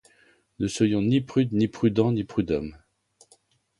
Ne 0.57 0.65
soyons 0.67 1.03
ni 1.03 1.21
prudes, 1.21 1.53
ni 1.53 1.67
prudents, 1.67 2.11
ni 2.11 2.23
prud'hommes. 2.23 2.75